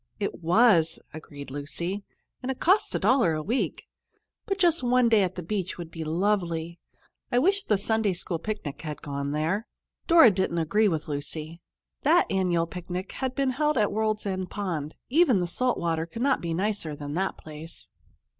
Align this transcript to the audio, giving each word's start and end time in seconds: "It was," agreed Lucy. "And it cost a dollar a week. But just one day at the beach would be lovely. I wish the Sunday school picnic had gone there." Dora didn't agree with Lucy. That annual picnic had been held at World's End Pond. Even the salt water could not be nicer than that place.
"It 0.19 0.41
was," 0.41 0.97
agreed 1.13 1.51
Lucy. 1.51 2.03
"And 2.41 2.49
it 2.51 2.59
cost 2.59 2.95
a 2.95 2.97
dollar 2.97 3.33
a 3.35 3.43
week. 3.43 3.83
But 4.47 4.57
just 4.57 4.81
one 4.81 5.09
day 5.09 5.21
at 5.21 5.35
the 5.35 5.43
beach 5.43 5.77
would 5.77 5.91
be 5.91 6.03
lovely. 6.03 6.79
I 7.31 7.37
wish 7.37 7.61
the 7.61 7.77
Sunday 7.77 8.13
school 8.13 8.39
picnic 8.39 8.81
had 8.81 9.03
gone 9.03 9.29
there." 9.29 9.67
Dora 10.07 10.31
didn't 10.31 10.57
agree 10.57 10.87
with 10.87 11.07
Lucy. 11.07 11.61
That 12.01 12.25
annual 12.31 12.65
picnic 12.65 13.11
had 13.11 13.35
been 13.35 13.51
held 13.51 13.77
at 13.77 13.91
World's 13.93 14.25
End 14.25 14.49
Pond. 14.49 14.95
Even 15.09 15.39
the 15.39 15.45
salt 15.45 15.77
water 15.77 16.07
could 16.07 16.23
not 16.23 16.41
be 16.41 16.55
nicer 16.55 16.95
than 16.95 17.13
that 17.13 17.37
place. 17.37 17.87